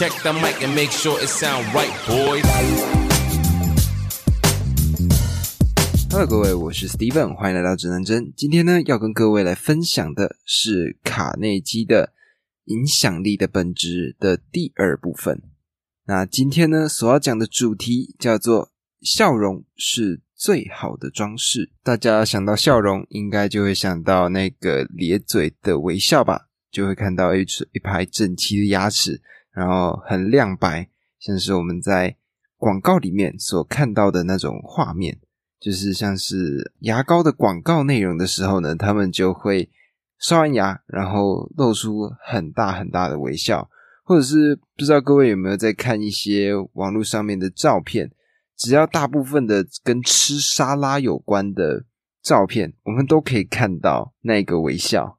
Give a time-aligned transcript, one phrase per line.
[0.00, 2.40] Check the mic and make sure it sound right, boy!
[6.10, 8.32] Hello，各位，我是 Steven，欢迎来到指南针。
[8.34, 12.14] 今天呢，要跟各位来分享的是卡内基的
[12.64, 15.42] 影响力的本质的第二部分。
[16.06, 18.72] 那今天呢，所要讲的主题叫做
[19.04, 21.72] “笑容是最好的装饰”。
[21.84, 26.46] 大家想到笑容，应该就会想到那个咧嘴的微笑吧？
[26.72, 27.42] 就会看到一
[27.72, 29.20] 一排整齐的牙齿，
[29.60, 30.88] 然后很亮白，
[31.18, 32.16] 像是我们在
[32.56, 35.18] 广告里面所看到的那种画面。
[35.60, 39.68] 就是像是牙膏的广告内容的时候呢，他们就会
[40.18, 43.68] 刷完牙，然后露出很大很大的微笑，
[44.02, 48.10] 或者是不知道各位有没有在看一些网络上面的照片，
[48.56, 51.84] 只要大部分的跟吃沙拉有关的
[52.22, 55.18] 照片，我们都可以看到那个微笑，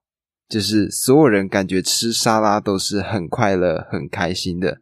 [0.52, 4.82] 就是所有人感觉吃沙拉都是很快乐、很开心的。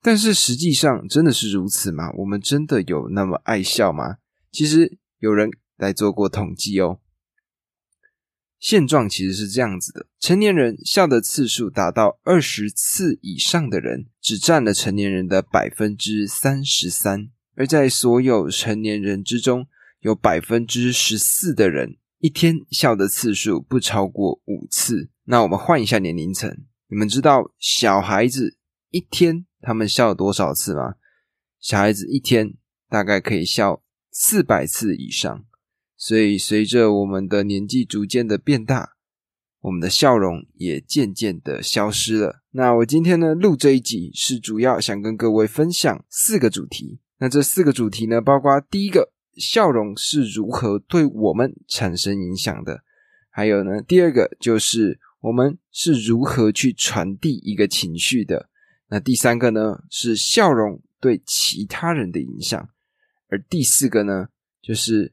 [0.00, 2.12] 但是实际上真的是如此吗？
[2.18, 4.18] 我们真的有那么爱笑吗？
[4.52, 7.00] 其实有人来做过统计哦，
[8.60, 19.66] 现状其实是这样子的：成年人笑的次数达到二十次以上的人，只占了成年人的百分之三十三；而在所有成年人之中，
[19.98, 25.10] 有百分之十四的人一天笑的次数不超过五次。
[25.24, 26.56] 那我们换一下年龄层，
[26.88, 28.56] 你们知道小孩子
[28.90, 30.94] 一天他们笑多少次吗？
[31.58, 32.54] 小孩子一天
[32.88, 33.82] 大概可以笑。
[34.12, 35.44] 四百次以上，
[35.96, 38.96] 所以随着我们的年纪逐渐的变大，
[39.60, 42.42] 我们的笑容也渐渐的消失了。
[42.50, 46.98] 那我今天呢录这一集是主要想跟各位分享四个主题。
[47.18, 52.78] 那这四个主题呢，包括第一个，笑容是如何对我们产生影响的；
[53.30, 58.48] 还有呢，第二个就是我们是如何去传递一个情绪的；
[58.88, 62.68] 那第三个呢，是笑容对其他人的影响。
[63.28, 64.28] 而第四个呢，
[64.60, 65.12] 就是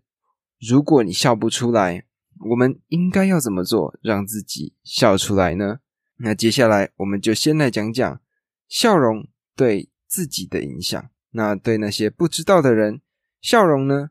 [0.60, 2.04] 如果你笑不出来，
[2.50, 5.80] 我们应该要怎么做让自己笑出来呢？
[6.18, 8.20] 那接下来我们就先来讲讲
[8.68, 11.10] 笑容对自己的影响。
[11.32, 13.02] 那对那些不知道的人，
[13.40, 14.10] 笑容呢，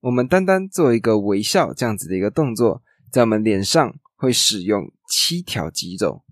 [0.00, 6.24] 我们单单做一个微笑这样子的一个动作，在我们脸上会使用七条肌肉，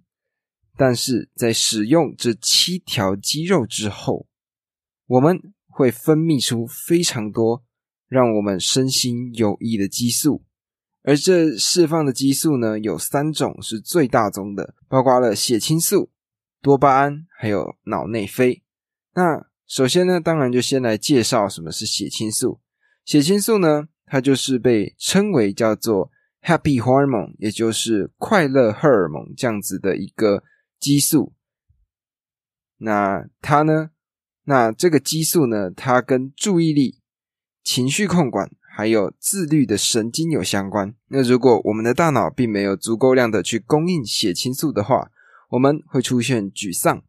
[0.77, 4.27] 但是在使用这七条肌肉之后，
[5.07, 5.53] 我们。
[5.79, 7.63] 会分泌出非常多
[8.09, 10.43] 让我们身心有益的激素，
[11.03, 16.11] 而这释放的激素呢，有三种是最大宗的，包括了血清素、
[16.63, 18.63] 多巴胺还有脑内啡。
[19.13, 22.59] 那首先呢，当然就先来介绍什么是血清素。
[23.07, 26.11] 血清素呢，它就是被称为叫做
[26.43, 30.43] happy hormone，也就是快乐荷尔蒙这样子的一个
[30.81, 31.33] 激素。
[32.79, 33.91] 那它呢？
[34.43, 37.01] 那这个激素呢，它跟注意力、
[37.63, 40.93] 情绪控管还有自律的神经有相关。
[41.07, 45.13] 那如果我们的大脑并没有足够量的去供应血清素的话，
[45.51, 47.05] 我们会出现沮丧、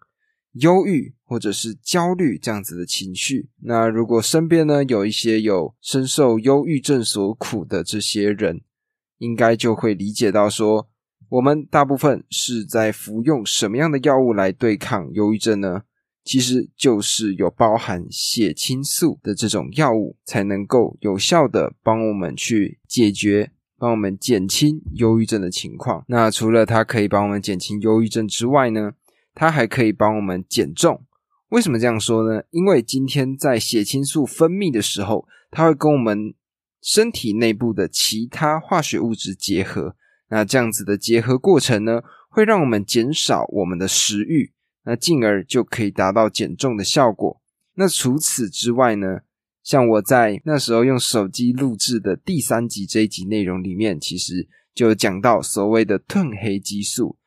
[0.59, 3.49] 忧郁或者是焦虑这样子的情绪。
[3.61, 8.61] 那如果身边呢有一些有深受忧郁症所苦的这些人，
[9.17, 10.87] 应该就会理解到说，
[11.29, 15.83] 我们大部分是在服用什么样的药物来对抗忧郁症呢？
[16.23, 26.03] 其实就是有包含血清素的这种药物，才能够有效的帮我们去解决、帮我们减轻忧郁症的情况。
[26.09, 28.91] 那除了它可以帮我们减轻忧郁症之外呢，
[29.39, 31.05] 它还可以帮我们减重。
[31.49, 32.41] 为什么这样说呢？
[32.49, 36.33] 因为今天在血清素分泌的时候，它会跟我们
[36.81, 39.95] 身体内部的其他化学物质结合。
[40.29, 44.53] 那这样子的结合过程呢，会让我们减少我们的食欲。
[44.85, 47.39] 那进而就可以达到减重的效果。
[47.75, 49.19] 那除此之外呢？
[49.63, 57.17] 像我在那时候用手机录制的第三集这一集内容里面，其实就讲到所谓的褪黑激素。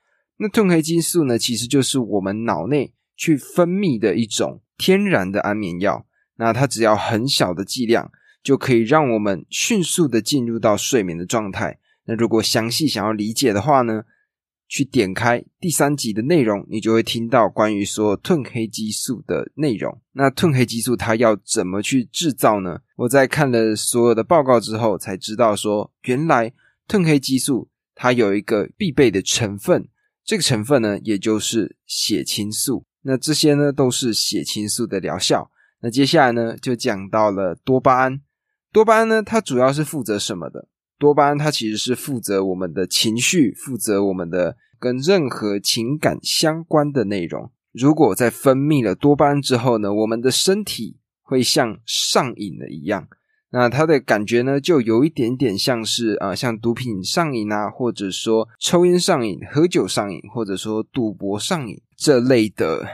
[0.40, 6.06] 那褪黑激素呢，其实就是我们脑内去分泌的一种天然的安眠药。
[6.36, 8.10] 那它只要很小的剂量，
[8.42, 11.78] 就可以让我们迅速的进入到睡眠的状态。
[12.06, 14.04] 那如果详细想要理解的话呢？
[14.72, 20.00] 去点开第三集的内容，你就会听到关于说褪黑激素的内容。
[20.12, 22.78] 那褪黑激素它要怎么去制造呢？
[22.94, 26.52] 我在看了所有的报告之后，才知道说，原来
[26.86, 29.88] 褪黑激素它有一个必备的成分，
[30.30, 32.84] 这个成分呢，也就是血清素。
[33.02, 35.50] 那这些呢，都是血清素的疗效。
[35.80, 38.20] 那接下来呢，就讲到了多巴胺。
[38.70, 40.68] 多巴胺呢，它主要是负责什么的？
[41.00, 47.50] 多巴胺它其实是负责我们的情绪，负责我们的跟任何情感相关的内容。
[47.72, 53.08] 如果在分泌了多巴胺之后呢，我们的身体会像上瘾了一样。
[53.52, 62.86] 那它的感觉呢，就有一点点像是啊，像毒品上瘾啊，或者说抽烟上瘾、喝酒上瘾，或者说赌博上瘾这类的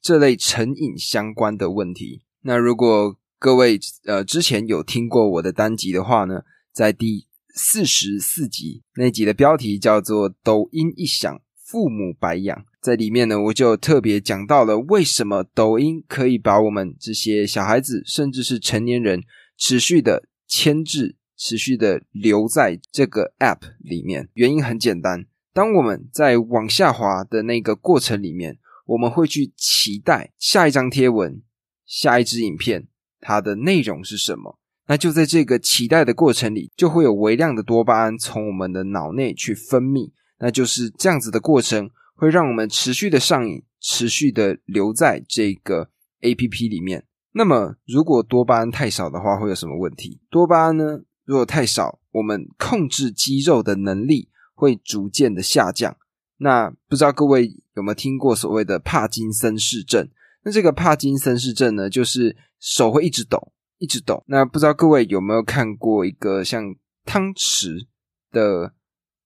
[0.00, 2.22] 这类成瘾相关的问题。
[2.42, 12.64] 那如果各位呃之前有听过我的单集的话呢，在第四十四集那集的标题叫做“抖音一响，父母白养”。
[12.82, 19.22] 在里面呢，我就特别讲到了为什么抖音可以把我们这些小孩子，甚至是成年人。
[19.64, 25.26] 持续的牵制，持续的留在这个 App 里面，原因很简单。
[25.52, 31.40] 当我们在往下滑的那个过程里面，我们会去期待下一张贴文、
[31.86, 32.88] 下一支影片
[33.20, 34.58] 它的内容是什么。
[34.88, 40.10] 那就在这个期待的过程里，就会有微量的多巴胺从我们的脑内去分泌。
[40.40, 47.04] 那就是这样子的过程，会让我们持续的上瘾，持续的留在这个 APP 里面。
[47.34, 50.20] 那么，如果多巴胺太少的话，会有什么问题？
[50.30, 51.00] 多巴胺呢？
[51.24, 55.96] 如果太少，我们控制肌肉的能力会逐渐的下降。
[56.38, 60.08] 那不知道各位有没有听过所谓的帕金森氏症？
[60.42, 64.22] 那这个帕金森氏症呢，就是手会一直抖，一直抖。
[64.26, 66.74] 那不知道各位有没有看过一个像
[67.06, 67.86] 汤匙
[68.30, 68.74] 的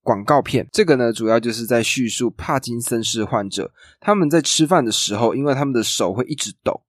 [0.02, 0.68] 广告片？
[0.70, 6.82] 这个呢，主要就是在叙述帕金森氏患者他们在吃饭的时候，因为他们的手会一直抖。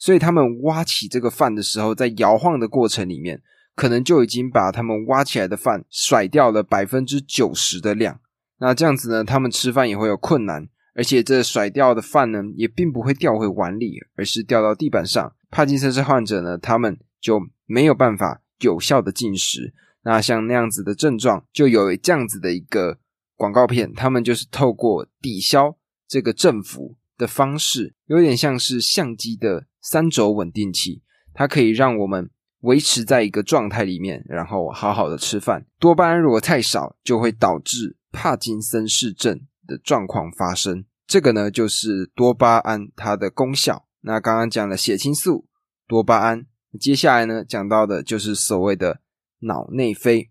[0.00, 3.42] 所以他们挖起这个饭的时候，在摇晃的过程里面，
[3.76, 8.18] 可能就已经把他们挖起来的饭甩掉了百分之九十的量。
[8.60, 15.32] 那这样子呢，他们吃饭也会有困难，而且这甩掉的饭呢，也并不会掉回碗里，而是掉到地板上。
[15.50, 19.74] 帕金森氏患者呢，他们就没有办法有效的进食。
[20.02, 22.98] 那像那样子的症状，就有这样子的一个
[23.36, 25.76] 广告片，他们就是透过抵消
[26.08, 29.66] 这个振幅的方式，有点像是相机的。
[29.80, 32.30] 三轴稳定器，它可以让我们
[32.60, 35.66] 维持在一个状态里面，然后好好的吃饭。
[35.78, 40.84] 多巴胺如果太少，就会导致帕金森氏症的状况发生。
[41.06, 43.86] 这个呢，就是多巴胺它的功效。
[44.02, 45.46] 那刚刚讲了血清素、
[45.88, 46.46] 多巴胺，
[46.78, 49.00] 接下来呢，讲到的就是所谓的
[49.40, 50.30] 脑内啡。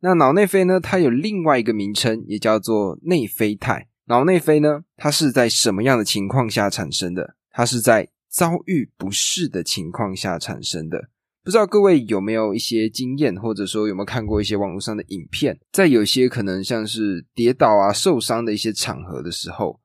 [0.00, 3.88] 那脑内啡呢，它有另外一个名称，也叫做内啡肽。
[4.06, 7.36] 脑内啡呢，它是在什么样的情况下产生的？
[7.50, 8.08] 它是在
[8.38, 11.08] 遭遇不适的情况下产生的，
[11.42, 19.80] 不知道各位有没有一些经验，或者说有没有看过一些网络上的影片，在有些可能像是跌倒啊、受伤的一些场合的时候，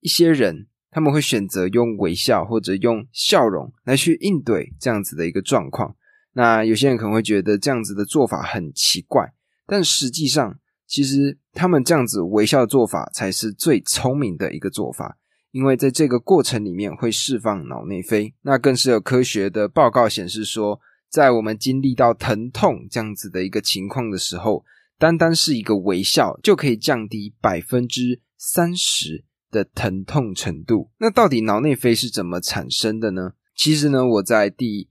[0.00, 5.94] 一些人他们会选择用微笑或者用笑容来去应对这样子的一个状况。
[6.32, 9.32] 那有些人可能会觉得这样子的做法很奇怪，
[9.64, 10.58] 但实际上，
[10.88, 15.16] 其实他们这样子微笑的做法才是最聪明的一个做法。
[15.56, 24.62] 因为在这个过程里面会释放脑内啡，那更是有科学的报告显示说，在我们经历到疼痛这样子的一个情况的时候，
[24.98, 30.90] 单单是一个微笑就可以降低百分之三十的疼痛程度。
[30.98, 33.32] 那到底脑内啡是怎么产生的呢？
[33.56, 34.90] 其实呢，我在第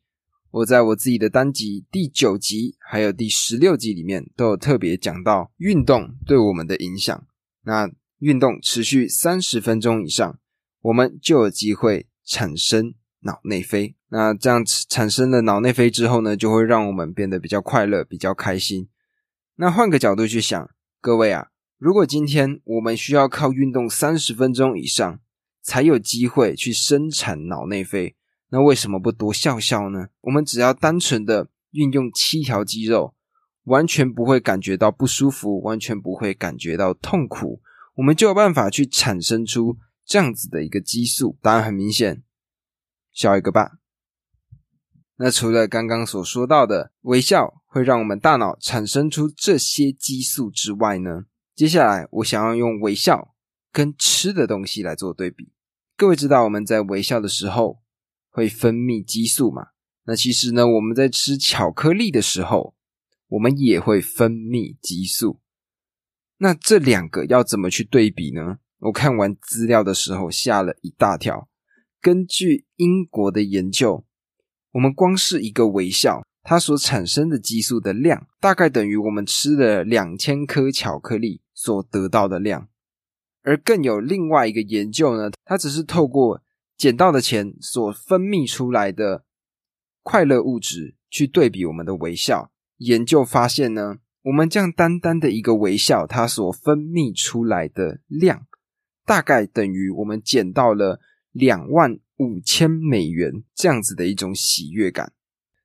[0.49, 7.23] 我在我自己的单集第九集还有第十六集里面都有特别讲到运动对我们的影响。
[7.65, 10.39] 那运动持续三十分钟以上。
[10.85, 13.95] 我们就有机会产生脑内啡。
[14.09, 18.87] 那这样产生了脑内啡之后呢，就会让我们变得比较快乐、比较开心。
[19.55, 20.69] 那换个角度去想，
[21.01, 21.47] 各位啊，
[21.79, 25.19] 如果今天我们需要靠运动三十分钟以上
[25.63, 28.15] 才有机会去生产脑内啡，
[28.49, 30.09] 那为什么不多笑笑呢？
[30.21, 33.15] 我们只要单纯的运用七条肌肉，
[33.63, 37.59] 完全不会感觉到不舒服，完全不会感觉到痛苦，
[37.95, 39.79] 我们就有办法去产生出。
[40.05, 42.23] 这样子的一个激素，答案很明显，
[43.11, 43.79] 笑一个吧。
[45.17, 51.23] 那除了刚刚所说到的微笑会让我们大脑产生出这些激素之外呢，
[51.55, 53.33] 接下来我想要用微笑
[53.71, 55.53] 跟吃的东西来做对比。
[55.95, 57.81] 各位知道我们在微笑的时候
[58.29, 59.67] 会分泌激素嘛？
[60.03, 62.75] 那其实呢，我们在吃巧克力的时候，
[63.29, 65.39] 我们也会分泌激素。
[66.37, 68.59] 那这两个要怎么去对比呢？
[68.85, 71.47] 我看完资料的时候吓了一大跳。
[72.01, 74.05] 根据英国的研究，
[74.73, 82.67] 我们光是一个微笑，它所产生的激素的量，大概等于我们吃了两千颗巧克力所得到的量。
[83.41, 86.43] 而更有另外一个研究呢，它只是透过
[86.77, 89.23] 捡到的钱所分泌出来的
[90.03, 92.51] 快乐物质去对比我们的微笑。
[92.77, 98.45] 研究发现呢，我们这样单单的一个微笑，它所分泌出来的量。
[99.05, 100.99] 大概等于我们捡到了
[101.31, 105.11] 两万五千美元这样子的一种喜悦感。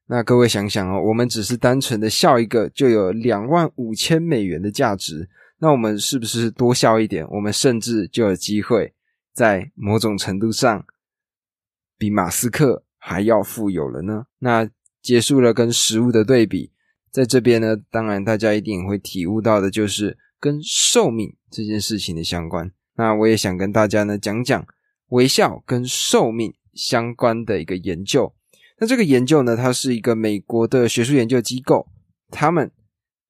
[0.06, 5.28] 那各位想想哦，我们只是单纯的笑一个，就有两万五千美元的价值。
[5.59, 8.92] 那我们是不是多笑一点，我们甚至就有机会
[9.32, 10.85] 在某种程度上
[11.97, 14.25] 比马斯克还要富有了呢？
[14.38, 14.68] 那
[15.00, 16.73] 结束了跟食物的对比，
[17.12, 22.73] 在这边呢，当然大家一定会体悟到的就是跟寿命这件事情的相关。
[23.00, 24.66] 那我也想跟大家呢讲讲
[25.09, 28.35] 微笑跟寿命相关的一个研究。
[28.78, 31.87] 那这个研究呢，它是一个美国的学术研究机构，
[32.28, 32.71] 他们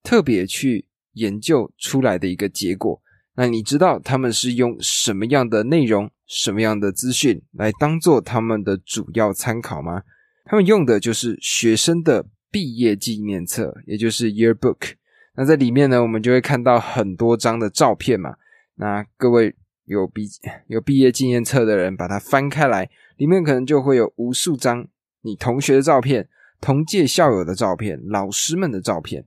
[0.02, 3.00] 特别去研究出来的一个结果。
[3.36, 10.02] 那你知道他们是用什么样的内容、什么样的资讯来当做他们的主要参考吗？
[10.46, 14.94] 他们用的就是学生的毕业纪念册，也就是 yearbook。
[15.36, 18.34] 那在里面呢，我们就会看到很多张的照片嘛。
[18.80, 20.26] 那各位有毕
[20.66, 24.88] 有毕业纪念册的人，把它翻开来，里面可能就会有无数张。
[25.20, 26.26] 你同学的照片、
[26.62, 29.26] 同届校友的照片、老师们的照片，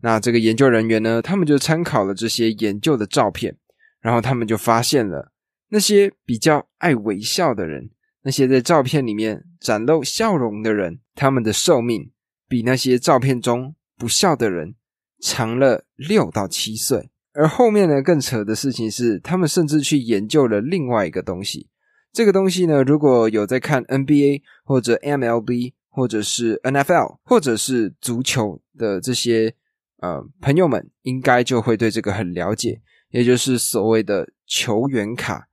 [0.00, 1.20] 那这个研究人员呢？
[1.20, 3.56] 他们就参考了这些研究的照片，
[4.00, 5.32] 然后他们就发现了
[5.70, 7.90] 那些比较爱微笑的人，
[8.22, 12.12] 那些在照片里面展露笑容的人，他们的寿命
[12.48, 14.76] 比那些照片中不笑的人
[15.20, 17.10] 长了六到七岁。
[17.38, 21.68] 而后面呢，更扯的事情是，他们甚至去研究了另外一个东西。
[22.12, 29.54] 这个东西呢，如果有在看 NBA 或者 MLB 或者是 NFL 或者是足球的这些
[29.98, 32.80] 呃朋友们，应该就会对这个很了解，
[33.10, 35.46] 也就是所谓的球员卡。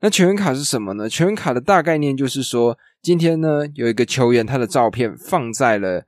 [0.00, 1.06] 那球员卡是什么呢？
[1.06, 6.06] 球员卡的大概念就是说，今天呢有一个球员，他的照片放在了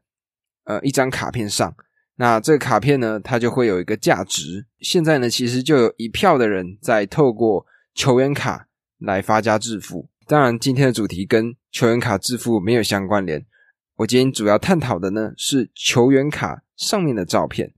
[0.65, 1.75] 呃一张卡片上，
[2.19, 4.67] 那这个卡片呢，它就会有一个价值。
[4.79, 8.67] 现在呢，其实就有一票的人在透过球员卡。
[9.01, 10.11] 来发家致富。
[10.27, 13.47] 当然，今天的主题跟球员卡致富没有相关联。
[13.95, 17.73] 我今天主要探讨的呢是球员卡上面的照片。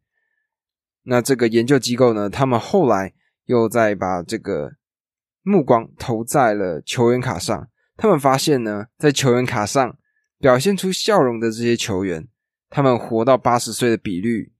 [1.02, 3.12] 那这个研究机构呢，他们后来
[3.44, 4.72] 又再把这个
[5.42, 7.68] 目光投在了球员卡上。
[7.98, 9.98] 他们发现呢，在球员卡上
[10.38, 12.26] 表现出笑容的这些球员，
[12.70, 14.52] 他们活到八十岁的比率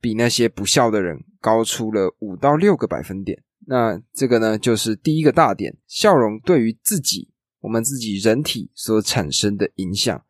[0.00, 3.42] 比那些不笑的人高出了五到六个百分点。
[3.66, 10.24] 那这个呢，就是第一个大点，笑容对于自己，我们自己人体所产生的影响。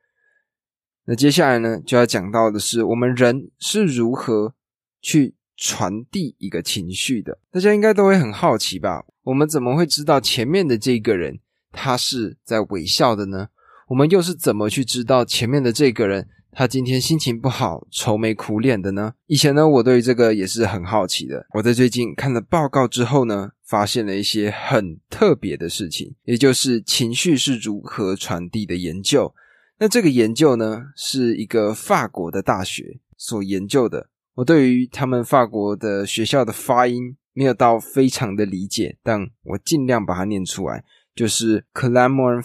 [1.05, 4.55] 那接下来呢，就要讲到的是，我们人是如何
[5.01, 7.39] 去传递一个情绪的。
[7.53, 9.05] 大家应该都会很好奇吧？
[9.23, 11.39] 我们怎么会知道前面的这个人
[11.71, 13.49] 他是在微笑的呢？
[13.89, 16.27] 我们又是怎么去知道前面的这个人？
[16.51, 19.13] 他今天心情不好，愁眉苦脸的呢。
[19.27, 21.47] 以前呢，我对这个也是很好奇的。
[21.55, 29.33] 我在最近看了报告之后呢，发现了一些很特别的事情，也就是情绪是如何传递的研究。
[29.79, 34.09] 那这个研究呢，是一个法国的大学所研究的。
[34.35, 40.83] 我对于他们法国的学校的发音没有到非常的理解，但我尽量把它念出来，
[41.15, 42.45] 就是 Clermont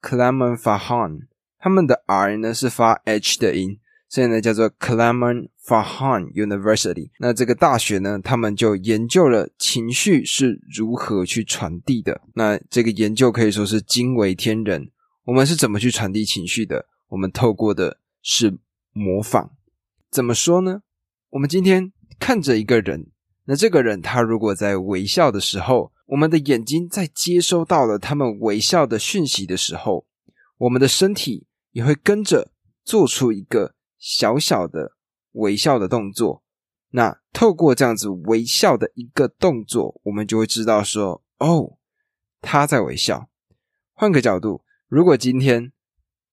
[0.00, 1.22] Clermont Ferrand。
[1.62, 3.78] 他们的 R 呢是发 H 的音，
[4.08, 7.10] 所以呢叫做 Clermont Ferrand University。
[7.20, 12.20] 那这个大学呢，他们就研究了情绪是如何去传递的。
[12.34, 14.90] 那这个研究可以说是惊为天人。
[15.22, 16.86] 我们是怎么去传递情绪的？
[17.10, 18.58] 我们透过的是
[18.92, 19.52] 模仿。
[20.10, 20.82] 怎么说呢？
[21.30, 23.06] 我们今天看着一个人，
[23.44, 30.06] 那这个人他如果在微笑的时候，我们的眼睛在接收到了他们微笑的讯息的时候，
[30.58, 31.46] 我们的身体。
[31.72, 32.52] 也会跟着
[32.84, 34.92] 做出一个小小的
[35.32, 36.42] 微笑的动作。
[36.90, 41.78] 那透过这样子微笑的一个动作，我们就会知道说，哦，
[42.40, 43.30] 他在微笑。
[43.94, 45.72] 换个角度，如果今天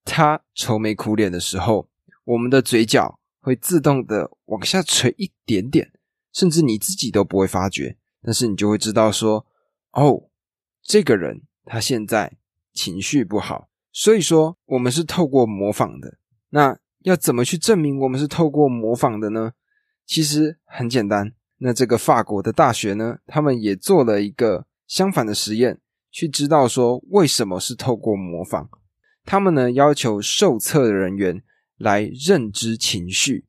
[0.03, 1.89] 他愁眉苦脸的时候，
[2.25, 5.93] 我们的嘴角会自动的往下垂一点点，
[6.33, 9.45] 甚至你自己都不会发觉，但是你就会知道说，
[9.91, 10.29] 哦，
[10.83, 12.37] 这个人他现在
[12.73, 13.68] 情绪不好。
[13.91, 16.17] 所以说，我们是透过模仿的。
[16.51, 19.53] 那要怎么去证明我们是透过模仿的呢？
[20.05, 21.33] 其实很简单。
[21.57, 25.79] 那这个法国的大学呢，他们也做了一个相反的实验，
[26.11, 28.69] 去知道说为什么是透过模仿。
[29.25, 31.41] 他们呢要求受测的人员
[31.77, 33.45] 来认知情绪，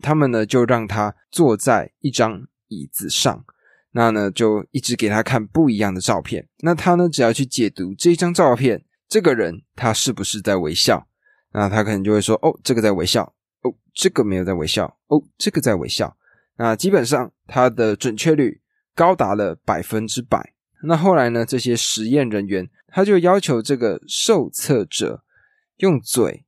[0.00, 3.44] 他们呢就让他坐在一张椅子上，
[3.92, 6.48] 那呢就一直给他看不一样的照片。
[6.58, 8.84] 那他呢只要去解读这张照片。
[9.10, 11.08] 这个人他是不是在微笑？
[11.52, 13.24] 那他可能就会说：“哦，这个在微笑。
[13.62, 14.86] 哦，这个没有在微笑。
[15.08, 16.16] 哦，这个在微笑。”
[16.56, 18.62] 那基本上他的准确率
[18.94, 20.54] 高达了百分之百。
[20.84, 25.24] 那后来呢，这些实验人员他就要求这个受测者
[25.78, 26.46] 用嘴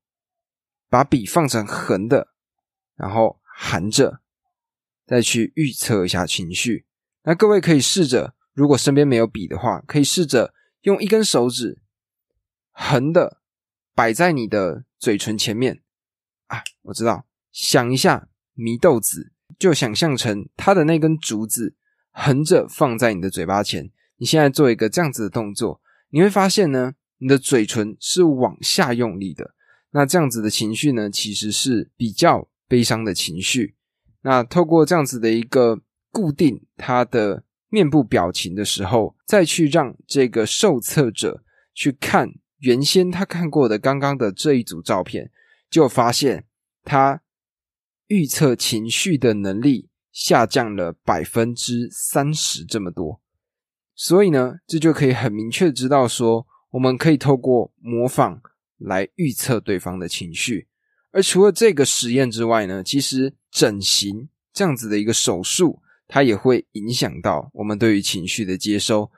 [0.89, 2.29] 把笔放成横的，
[2.95, 4.21] 然后含着，
[5.05, 6.87] 再去预测一下情绪。
[7.25, 11.81] 那各位可以试着，如果身边没有笔的话，可以试着用一根手指
[12.73, 13.39] 横的
[13.95, 15.81] 摆在你的嘴唇前面
[16.49, 19.31] 啊，我知道，想一下祢豆子。
[19.59, 21.77] 就想象成它的那根竹子
[22.11, 29.55] 横着放在你的嘴巴前，你现在做一个这样子的动作，你会发现呢，你的嘴唇是往下用力的。
[29.91, 33.77] 那这样子的情绪呢，其实是比较悲伤的情绪。
[34.23, 45.31] 那透过这样子的一个固定他的面部表情的时候，再去让这个受测者去看原先他看过的刚刚的这一组照片，
[45.71, 46.47] 就发现
[46.83, 47.21] 他。
[48.09, 53.23] 预测情绪的能力下降了百分之三十这么多，
[53.95, 58.43] 所以呢，这就可以很明确知道说，我们可以透过模仿
[58.77, 60.69] 来预测对方的情绪。
[61.11, 69.11] 而除了这个实验之外呢，其实整形这样子的一个手术，它也会影响到我们对于情绪的接收。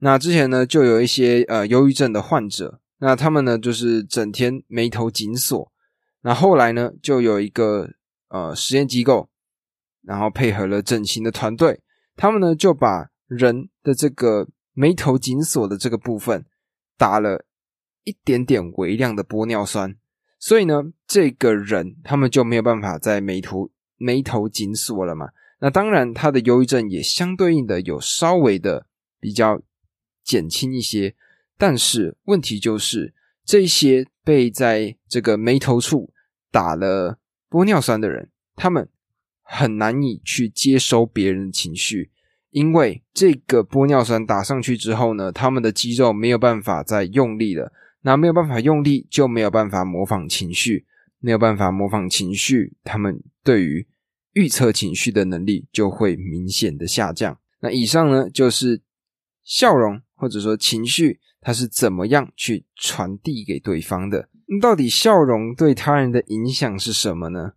[0.00, 5.72] 那之前呢，就有一些呃忧郁症的患者，那他们呢就是整天眉头紧锁，
[6.22, 7.90] 那后来呢就有一个。
[8.32, 9.28] 呃，实验机构，
[10.02, 11.80] 然后配合了整形的团队，
[12.14, 16.46] 他们呢就把人的这个眉头紧锁的这个部分
[16.96, 17.44] 打了
[18.04, 19.96] 一点点微量的玻尿酸，
[20.38, 25.30] 所以呢，这个人他们就没有办法在眉头眉头紧锁了嘛。
[25.58, 28.86] 那当然，他的忧郁症也相对应的有稍微的
[29.18, 29.60] 比较
[30.22, 31.16] 减轻一些，
[31.60, 33.12] 但是问题就是
[33.44, 36.10] 这些被在这个眉头处
[36.50, 37.18] 打了。
[37.50, 38.88] 玻尿酸的人，他们
[39.42, 42.12] 很难以去接收别人的情绪，
[42.50, 50.86] 因为这个玻尿酸打上去之后呢，他们的肌肉没有办法再用力了，那没有办法用力，就没有办法模仿情绪，
[51.18, 53.88] 没有办法模仿情绪，他们对于
[54.34, 57.36] 预测情绪的能力就会明显的下降。
[57.60, 58.80] 那以上呢，就是
[59.42, 64.28] 笑容或者说情绪，他是怎么样去传递给对方的。
[64.60, 67.52] 到底笑容对他人的影响是什么呢？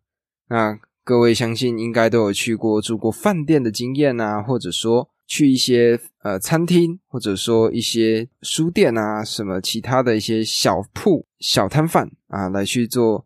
[0.50, 13.26] 那各位相信应该都有去过住过饭店的经验啊，或者说去一些呃餐厅，或者说一些书店啊，什么其他的一些小铺、小摊贩啊，来去做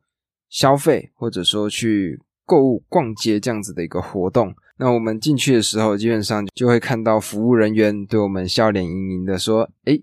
[0.49, 4.55] 消费，或者说去购物、逛街这样子的一个活动。
[4.77, 9.99] 那我们进去的时候，基本上就会看到服务人员对我们笑脸盈盈的说：“哎，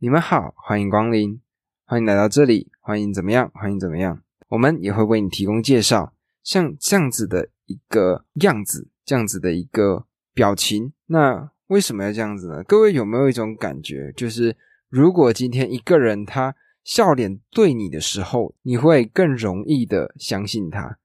[0.00, 1.40] 你们好，欢迎光临。”
[1.84, 3.50] 欢迎来到这里，欢迎怎么样？
[3.52, 4.22] 欢迎怎么样？
[4.50, 10.92] 我们也会为你提供介绍，像这样子的一个样子，这样子的一个表情。
[11.06, 12.62] 那为什么要这样子呢？
[12.62, 14.56] 各位有没有一种感觉，就是
[14.88, 20.98] 如果今天一个人他笑脸对你的时候，你会更容易的相信他，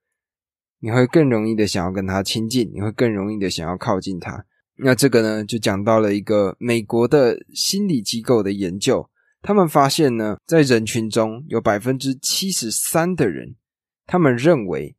[0.77, 4.45] 你会更容易的想要跟他亲近，你会更容易的想要靠近他。
[4.83, 9.09] 那这个呢，就讲到了一个美国的心理机构的研究。
[9.41, 13.55] 他们发现呢，在人群中有百分之七十三的人，
[14.05, 14.95] 他们认为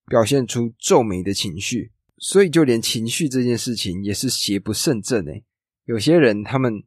[0.07, 5.45] 表现出皱眉的情绪，所以就连情绪这件事情也是邪不胜正诶。
[5.89, 6.84] 有些人，他们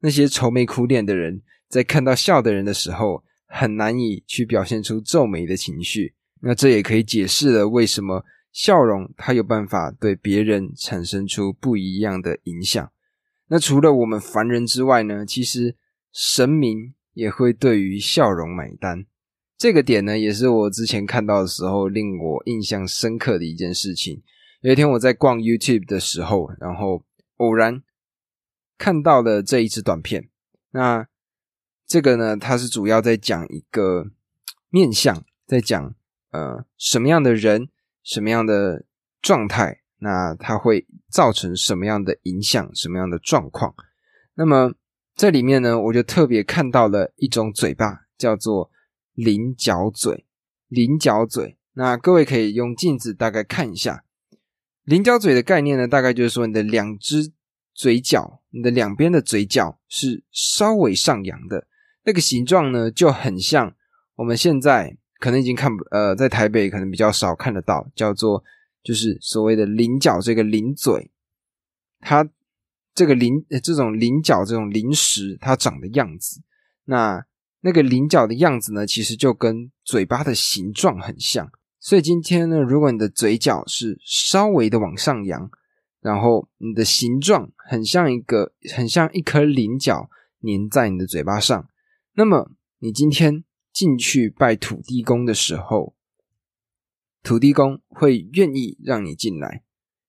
[0.00, 1.42] 那些愁眉苦脸的人。
[1.68, 6.14] 在看到笑的人的时候，很难以去表现出皱眉的情绪。
[6.40, 12.90] 那这也可以解释了为什么笑容它有办法对别人产生出不一样的影响。
[13.48, 15.26] 那除了我们凡人之外呢？
[15.26, 15.76] 其实
[16.10, 19.04] 神明也会对于笑容买单。
[19.58, 24.22] 这个点呢，也是我之前看到的时候令我印象深刻的一件事情。
[24.62, 27.04] 有一天我在逛 YouTube 的时候，然后
[27.36, 27.82] 偶然
[28.78, 30.28] 看到了这一支短片。
[30.70, 31.06] 那
[31.86, 34.10] 这个呢，它是主要在讲一个
[34.70, 35.94] 面相，在讲
[36.30, 37.68] 呃什么样的人，
[38.02, 38.84] 什么样的
[39.20, 43.74] 状态，那它会造成什么样的影响，什么样的状况。
[44.34, 44.74] 那么
[45.14, 48.70] 这里面呢，我就特别看到了一种嘴巴，叫做
[49.14, 50.26] 菱角嘴。
[50.68, 54.02] 菱角嘴，那各位可以用镜子大概看一下。
[54.82, 57.30] 菱角嘴的概念呢，大概就是说你的两只
[57.74, 61.66] 嘴角，你的两边的嘴角是稍微上扬的，
[62.04, 63.74] 那个形状呢就很像
[64.14, 68.44] 我们现在可能已经看不呃，在台北可能比较少看得到，叫做
[68.82, 71.10] 就是所谓的菱角这个菱嘴，
[72.00, 72.28] 它
[72.94, 76.42] 这个菱这种菱角这种菱石它长的样子，
[76.84, 77.24] 那
[77.60, 81.50] 那个菱角的样子呢，其实就跟嘴巴的形状很像。
[81.80, 85.50] 所以今天呢，如果你的嘴角是稍微的往上扬，
[86.04, 90.10] 然后你的形状很像一个很像一颗菱角
[90.42, 91.66] 粘在你的嘴巴上，
[92.12, 95.94] 那么你今天进去拜土地公的时候，
[97.22, 99.62] 土地公会愿意让你进来。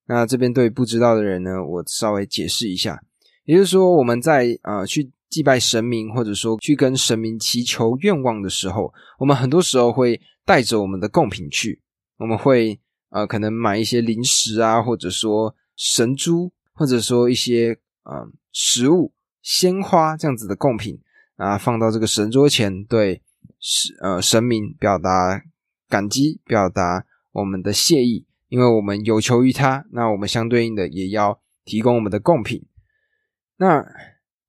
[0.08, 3.02] 那这边对不知道的人呢，我稍微解释一下，
[3.46, 10.22] 也就是说我们在呃去祭拜神明，或者说去跟神明祈求愿望的时候，我们很多时候会。
[10.48, 11.82] 带着我们的贡品去，
[12.18, 12.80] 我们会
[13.10, 21.00] 呃可能买一些零食啊，或者说神珠，或者说一些呃食物、鲜花这样子的贡品
[21.36, 23.22] 啊，放到这个神桌前，对
[23.60, 25.42] 神呃神明表达
[25.88, 32.66] 感激，表达我们的谢意，因为我们有求于他，那我们相对应的也要提供我们的贡品。
[33.58, 33.86] 那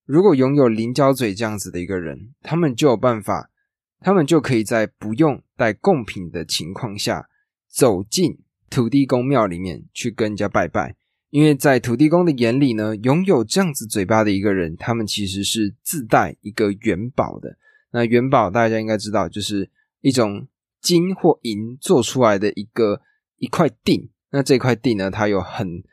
[0.05, 3.51] 如果拥有菱角嘴这样子的一个人，他们就有办法。
[3.99, 7.29] 他们就可以在不用带贡品的情况下，
[7.67, 10.95] 走进土地公庙里面去跟人家拜拜。
[11.37, 17.59] 因为在土地公的眼里呢，拥有这样子嘴巴的一个人，他们其实是自带一个元宝的。
[17.91, 19.69] 那元宝大家应该知道，就是
[20.01, 20.49] 一种
[20.81, 23.03] 金或银做出来的一个
[23.37, 24.09] 一块锭。
[24.31, 25.85] 那这块锭呢，它有很，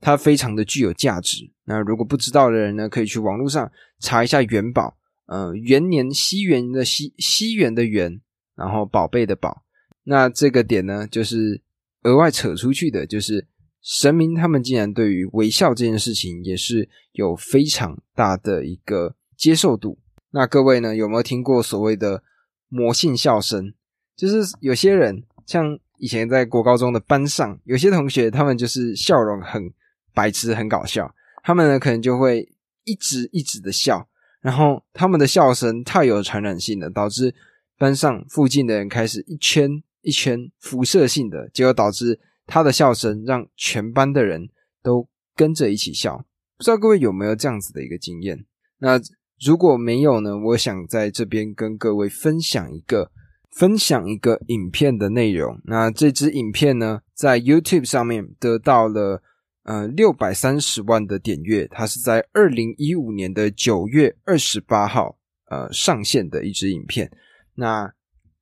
[0.00, 1.50] 它非常的具有价值。
[1.64, 4.96] 那如果不知道的人呢，可以去网络上查一下元宝。
[5.26, 8.22] 呃，元年西元的西西元的元，
[8.54, 9.62] 然后宝贝的宝，
[10.04, 11.60] 那这个点呢，就是
[12.04, 13.46] 额外扯出去的，就是
[13.86, 19.96] 神明他们竟然对于微笑这件事情也是有非常大的一个接受度。
[20.32, 22.20] 那各位呢，有没有听过所谓的
[22.68, 23.72] 魔性笑声？
[24.16, 29.72] 就是有些人像以前在国高中的班上，有些同学他们就是笑容很
[30.12, 34.08] 白痴、很搞笑，他们呢可能就会一直一直的笑。
[34.40, 37.32] 然后他们的笑声太有传染性了，导致
[37.78, 44.48] 班上附近的人开始一圈一圈辐射性的，结果导致他的笑声让全班的人
[44.82, 46.24] 都跟着一起笑。
[46.56, 48.46] 不知道各位有没有这样子的一个经验？
[48.78, 49.00] 那
[49.44, 50.38] 如果没有呢？
[50.38, 53.10] 我想在这边跟各位分享一个
[53.50, 55.60] 分享一个影片的内容。
[55.64, 59.22] 那这支影片呢，在 YouTube 上面得到了。
[59.68, 65.18] 呃，六百三十万的点阅，它是在二零一五年的九月二十八号
[65.50, 67.10] 呃上线的一支影片。
[67.56, 67.92] 那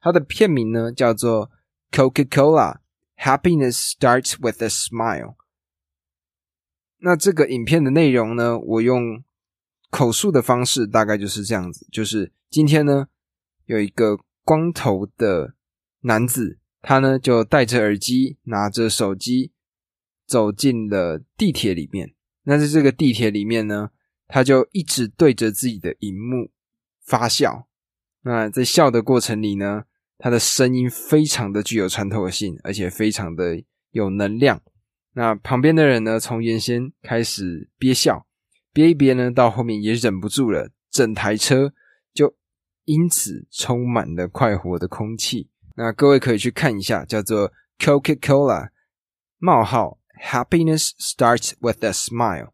[0.02, 1.50] 它的片名呢叫做
[1.90, 2.76] Coca-Cola
[3.18, 5.37] Happiness Starts with a Smile。
[6.98, 9.22] 那这个影片的内容呢，我用
[9.90, 13.09] 口述的方式，大概就是这样子：，就是今天呢，
[13.66, 15.55] 有一个光头的
[16.00, 19.53] 男子，他呢就戴着耳机，拿着手机。
[20.27, 23.90] 走进了地铁里面，那在这个地铁里面呢，
[24.27, 26.50] 他就一直对着自己的荧幕
[27.03, 27.68] 发笑。
[28.22, 29.85] 那在笑的过程里呢，
[30.24, 34.58] 他的声音非常的具有穿透性，而且非常的有能量。
[35.12, 38.26] 那旁边的人呢，从原先开始憋笑，
[38.72, 41.74] 憋一憋呢，到后面也忍不住了，整台车
[42.14, 42.34] 就
[42.87, 45.50] 因此充满了快活的空气。
[45.76, 48.70] 那各位可以去看一下，叫做 Coca-Cola
[49.37, 49.98] 冒号。
[50.18, 52.52] Happiness starts with a smile。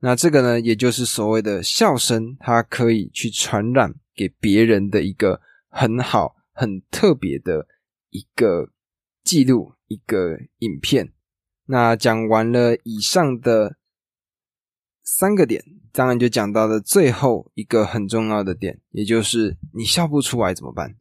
[0.00, 7.66] 那这个呢，也就是所谓的笑声，它可以去传染给别人的一个很好、很特别的
[8.10, 8.70] 一个
[9.24, 11.12] 记录，一个影片。
[11.66, 13.76] 那讲完了以上的
[15.02, 20.96] 三个点，当然就讲到了最后一个很重要的点，也就是你笑不出来怎么办？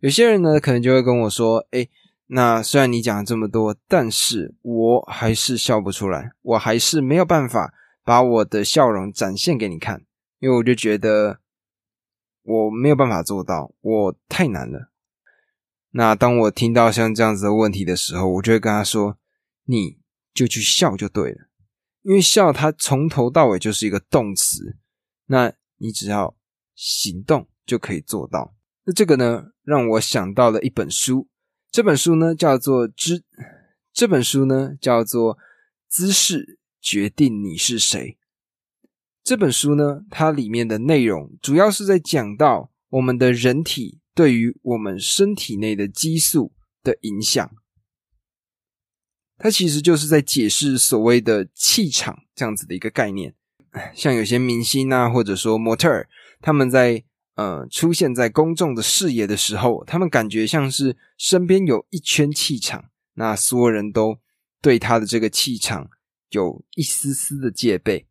[0.00, 1.88] 有些人呢，可能就会跟我说：“哎。”
[2.28, 7.72] 那虽然你讲了这么多，但是我还是笑不出来，我还是没有办法
[8.04, 10.04] 把我的笑容展现给你看，
[10.40, 11.38] 因为我就觉得
[12.46, 14.92] 我没有办法做到，我太难了。
[15.90, 19.18] 那当我听到像这样子的问题的时候，我就会跟他说
[19.66, 19.98] ：“你
[20.32, 21.48] 就去笑就对了，
[22.02, 24.76] 因为笑它从头到尾就是一个动词，
[25.26, 26.36] 那你只要
[26.74, 28.54] 行动就可以做到。”
[28.84, 31.26] 那这个呢，让我想到了一本书，
[31.72, 33.18] 这本书呢叫做《知》，
[33.92, 35.36] 这本书呢叫做
[35.88, 38.16] 《姿势决定你是谁》。
[39.26, 46.52] 这本书呢，它里面的内容主要是在讲到我们的人体对于我们身体内的激素
[46.84, 47.50] 的影响。
[49.36, 53.34] 它其实就是在解释所谓的气场这样子的一个概念。
[53.92, 56.08] 像有些明星啊，或者说模特儿，
[56.40, 57.02] 他们在
[57.34, 62.84] 呃出现在公众的视野的时候，他们感觉像是身边有一圈气场，
[63.14, 64.20] 那所有人都
[64.62, 65.90] 对他的这个气场
[66.30, 68.06] 有一丝丝的戒备。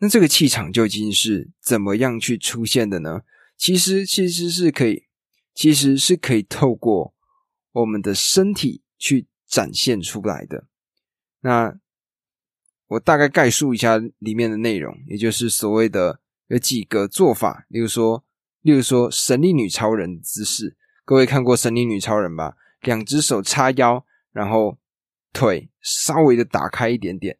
[0.00, 3.22] 那这个气场究竟是怎么样去出现的呢？
[3.56, 5.04] 其实，其实是可以，
[5.54, 7.14] 其实是可以透过
[7.72, 10.66] 我们的身体去展现出来的。
[11.42, 11.78] 那
[12.88, 18.24] 我大概概述一下里面的内容，也就是所谓的有几个做法，例如说，
[18.62, 22.56] 例如说神力女超人姿势，各位看过神力女超人吧？
[22.80, 24.78] 两只手叉腰，然后
[25.34, 27.36] 腿稍微的打开一点点。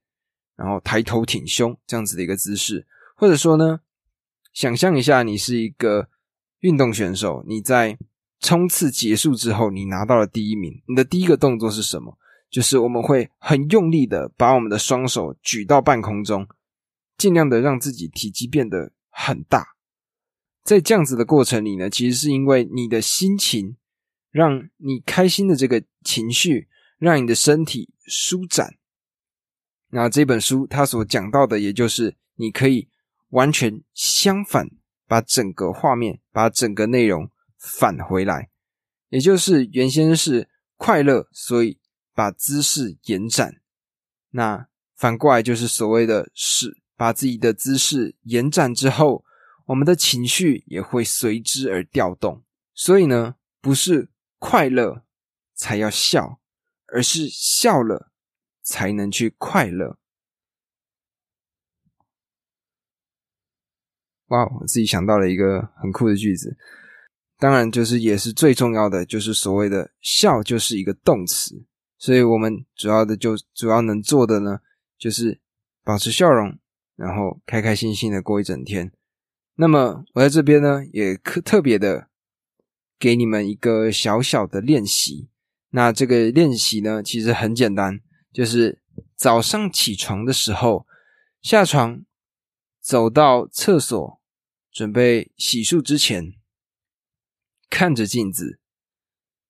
[0.61, 3.81] 然后抬头挺胸这样子的一个姿势，或者说呢，
[4.53, 6.11] 想象一下，你是一个
[6.59, 7.97] 运动选手，你在
[8.41, 12.19] 冲刺结束之后，你拿到了第一名，你的第一个动作是什么？
[12.51, 16.47] 就是我们会很用力的把我们的双手举到半空中，
[17.17, 19.77] 尽量的让自己体积变得很大。
[20.63, 23.77] 在这样子的过程里呢，其实是因为你的心情，
[24.31, 26.69] 让你开心的这个情绪，
[26.99, 28.75] 让你的身体舒展。
[29.91, 32.89] 那这本书它所讲到的，也就是你可以
[33.31, 34.69] 完全相反，
[35.07, 38.51] 把整个画面、把整个内容返回来，
[39.09, 41.79] 也就是原先是快乐，所以
[42.15, 43.57] 把姿势延展。
[44.31, 49.25] 那反过来就是所谓的是把自己的姿势延展之后，
[49.67, 52.45] 我们的情绪也会随之而调动。
[52.75, 55.03] 所以呢，不是快乐
[55.55, 56.39] 才要笑，
[56.87, 58.10] 而是笑了。
[58.63, 59.99] 才能去快乐。
[64.29, 66.57] 哇，我自己想到了一个很酷的句子，
[67.37, 71.65] 当然就是也是最重要的，就是所谓的笑就是一个动词，
[71.99, 74.61] 所以我们主要的就主要能做的呢，
[74.97, 75.41] 就是
[75.83, 76.57] 保持笑容，
[76.95, 78.93] 然后开开心心的过一整天。
[79.57, 82.09] 那么我在这边呢，也特特别的
[83.01, 85.29] 给你们一个小小的练习。
[85.71, 88.01] 那这个练习呢，其实很简单。
[88.33, 88.83] 就是
[89.15, 90.87] 早上起床的时候，
[91.41, 92.05] 下床
[92.81, 94.21] 走到厕所，
[94.71, 96.35] 准备洗漱之前，
[97.69, 98.61] 看着镜子，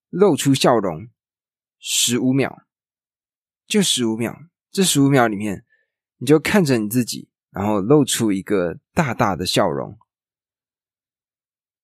[0.09, 1.09] 露出笑容，
[1.79, 2.64] 十五秒，
[3.66, 4.51] 就十五秒。
[4.71, 5.66] 这十五秒里面，
[6.19, 9.99] 你就看着你自己，然后露出一个大大的笑容。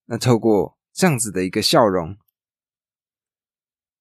[0.05, 2.17] 那透过这样子的一个笑容，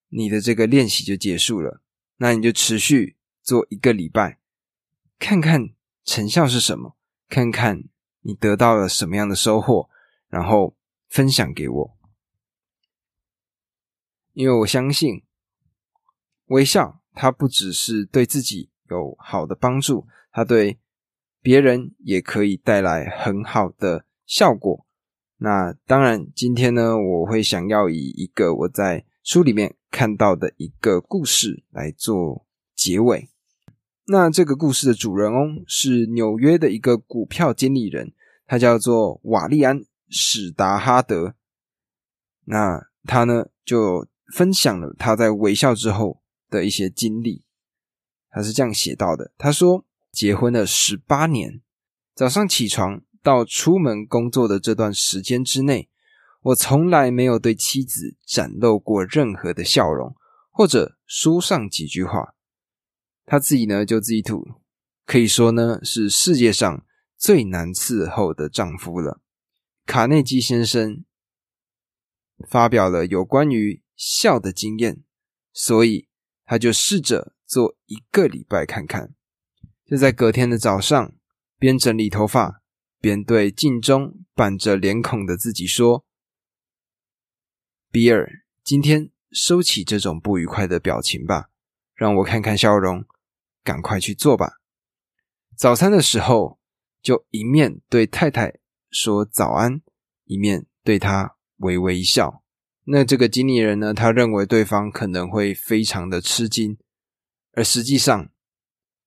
[0.09, 1.81] 你的这个练习就结束了。
[2.17, 4.39] 那你就持续做一个礼拜，
[5.19, 5.69] 看看
[6.05, 6.95] 成效是什么，
[7.27, 7.83] 看看
[8.21, 9.89] 你得到了什么样的收获，
[10.29, 10.77] 然后
[11.09, 11.97] 分享给我。
[14.31, 15.23] 因为我相信，
[16.45, 20.79] 微笑它不只是对自己有好的帮助，它对
[21.41, 24.85] 别人也可以带来很好的效果。
[25.37, 29.75] 那当然，今天呢，我会想要以一个我在书里面。
[29.95, 33.29] 看到的一个故事来做结尾。
[34.07, 38.11] 那这个故事的主人翁是纽约的一个股票经理人，
[38.45, 39.79] 他叫做瓦利安·
[40.09, 41.35] 史达哈德。
[42.43, 47.45] 那他呢就分享了他在微笑之后的一些经历。
[48.29, 51.61] 他是这样写到的：他说，结婚了十八年，
[52.13, 55.87] 早上起床到出门工作的这段时间之内。
[56.45, 60.15] 我从来没有对妻子展露过任何的笑容，
[60.51, 62.35] 或者说上几句话。
[63.25, 64.45] 他自己呢就自己吐，
[65.07, 66.85] 可以说呢是世界上
[67.17, 69.21] 最难伺候的丈夫了。
[69.87, 71.03] 卡内基先生
[72.47, 75.01] 发表了有关于笑的经验，
[75.51, 76.07] 所以
[76.45, 79.15] 他就试着做一个礼拜看看。
[79.83, 81.13] 就在隔天的早上，
[81.57, 82.61] 边整理头发
[83.01, 86.05] 边对镜中板着脸孔的自己说。
[87.95, 91.49] 比尔，今天收起这种不愉快的表情吧，
[91.93, 93.05] 让我看看笑容。
[93.63, 94.59] 赶快去做吧。
[95.55, 96.59] 早餐的时候，
[97.01, 98.59] 就一面对太太
[98.91, 99.81] 说早安，
[100.25, 102.43] 一面对他微微一笑。
[102.83, 106.77] 那这个经理人呢，他认为对方可能会非常的吃惊，
[107.53, 108.29] 而实际上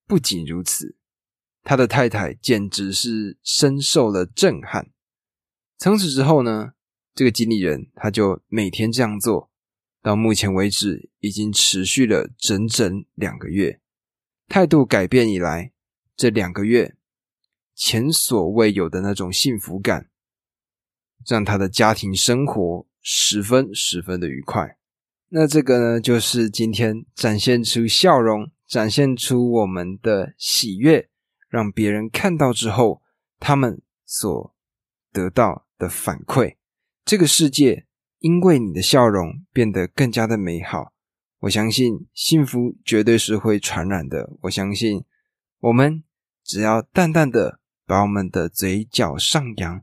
[0.06, 0.96] 不仅如此，
[1.62, 4.90] 他的太太简直是深受了震撼。
[5.76, 6.72] 从此之后呢，
[7.18, 9.50] 这个经理人他就每天这样做，
[10.00, 13.80] 到目前为止已经持续了整整两个月。
[14.46, 15.72] 态度改变以来，
[16.14, 16.94] 这两个月
[17.74, 20.10] 前所未有的那种幸福感，
[21.26, 24.78] 让他的家庭生活十分十分的愉快。
[25.30, 31.10] 那这个呢，就是今天展现出笑容，展现出我们的喜悦，
[31.48, 33.02] 让别人看到之后，
[33.40, 34.54] 他们所
[35.12, 35.64] 得到。
[35.78, 36.56] 的反馈，
[37.08, 37.86] 这个世界
[38.18, 40.92] 因为你的笑容变得更加的美好。
[41.38, 44.28] 我相信幸福绝对是会传染的。
[44.42, 45.02] 我相信
[45.60, 46.04] 我们
[46.44, 49.80] 只要淡淡的把我们的嘴角上扬，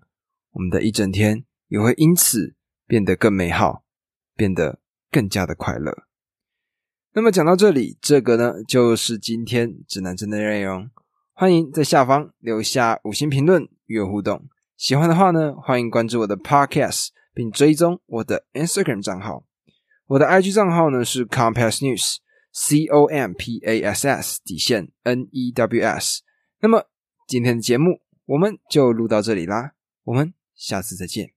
[0.51, 2.53] 我们的一整天也会因此
[2.85, 3.83] 变得更美好，
[4.35, 6.03] 变得更加的快乐。
[7.13, 10.91] 那么讲到这里，这个呢就是今天指南针的内容。
[11.33, 14.47] 欢迎在下方留下五星评论与我互动。
[14.77, 19.45] 喜欢的话呢，欢迎关注我的 Podcast，并追踪我的 Instagram 账号。
[20.07, 26.21] 我的 IG 账号呢是 Compass News，C O M P A S S 底线 N E W S。
[26.61, 26.85] 那么
[27.27, 29.73] 今天的节目我们就录到这里啦，
[30.05, 31.34] 我们下次再见。